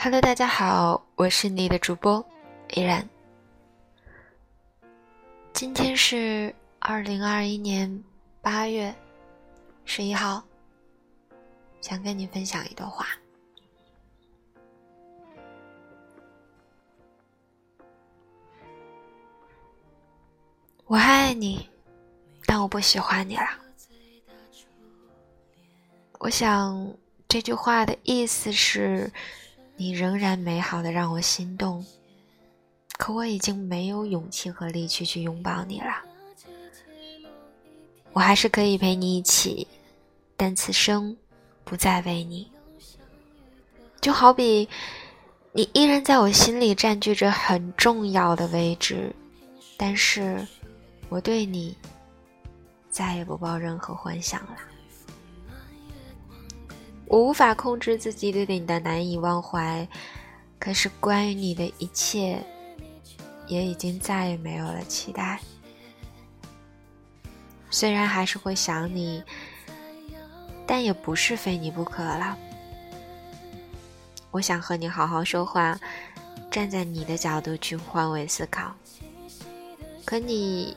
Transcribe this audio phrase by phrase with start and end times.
[0.00, 2.24] Hello，大家好，我是你的主播
[2.74, 3.04] 依然。
[5.52, 8.04] 今天是二零二一年
[8.40, 8.94] 八月
[9.84, 10.40] 十一号，
[11.80, 13.08] 想跟你分享一段话。
[20.84, 21.68] 我爱你，
[22.46, 23.48] 但我不喜欢你了。
[26.20, 26.88] 我想
[27.26, 29.10] 这句话的意思是，
[29.78, 31.82] 你仍然美好的让我心动，
[32.98, 36.02] 可我已经没有勇气和力气去拥抱你了。
[38.12, 39.66] 我还是可以陪你一起，
[40.36, 41.16] 但此生
[41.64, 42.50] 不再为你。
[44.00, 44.68] 就好比
[45.52, 49.14] 你依然在我心里占据着很重要的位置，
[49.78, 50.46] 但是。
[51.10, 51.74] 我对你
[52.90, 54.58] 再也不抱任何幻想了。
[57.08, 59.88] 我无法控制自己对你的难以忘怀，
[60.58, 62.44] 可是关于你的一切，
[63.46, 65.40] 也已经再也没有了期待。
[67.70, 69.22] 虽然还是会想你，
[70.66, 72.36] 但也不是非你不可了。
[74.30, 75.80] 我想和你好好说话，
[76.50, 78.74] 站在你的角度去换位思考，
[80.04, 80.76] 可你。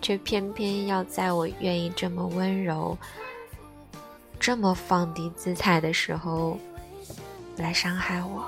[0.00, 2.98] 却偏偏要在我愿意这么温柔、
[4.42, 6.58] 这么放低姿态的时候
[7.56, 8.44] 来伤害我。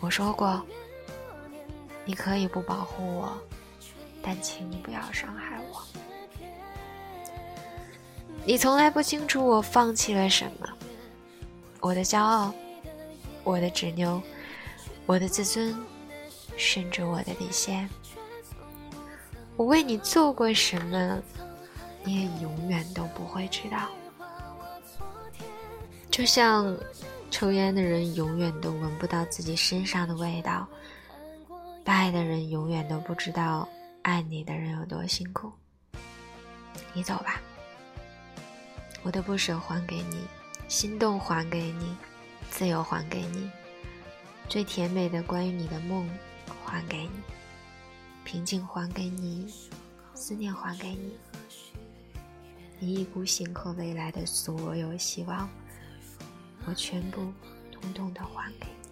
[0.00, 0.60] 我说过，
[2.04, 3.38] 你可以不保护我，
[4.20, 5.80] 但请你不要伤害我。
[8.44, 10.68] 你从来不清楚我放弃了什么，
[11.78, 12.52] 我的骄傲，
[13.44, 14.20] 我的执拗，
[15.06, 15.72] 我的自尊，
[16.56, 17.88] 甚至我的底线。
[19.56, 21.22] 我为你做过什么，
[22.06, 23.88] 你也永远都不会知道。
[26.10, 26.74] 就像
[27.30, 30.66] 抽烟的人永远都闻不到自己身上的味道，
[31.84, 33.68] 爱的人永远都不知道
[34.02, 35.52] 爱你的人有多辛苦。
[36.92, 37.40] 你走吧，
[39.02, 40.24] 我的不舍还给你，
[40.68, 41.94] 心动还给你，
[42.50, 43.50] 自由还给你，
[44.48, 46.08] 最甜美的关于你的梦
[46.64, 47.10] 还给你。
[48.24, 49.52] 平静还给你，
[50.14, 51.18] 思念还给你，
[52.78, 55.48] 一意孤行和未来的所有希望，
[56.66, 57.32] 我全部
[57.72, 58.66] 统统的还给。
[58.66, 58.85] 你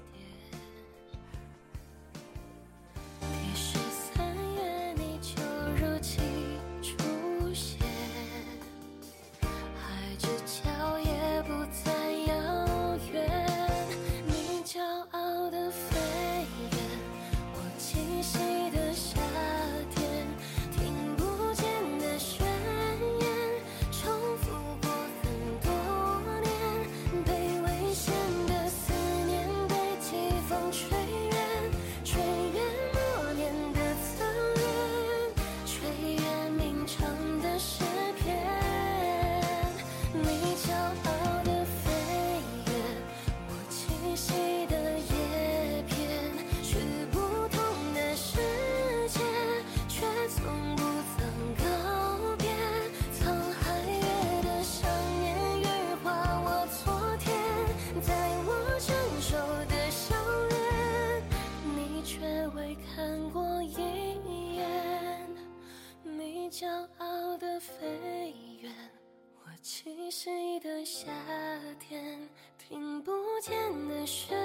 [73.47, 73.55] 天
[73.91, 74.44] 的深。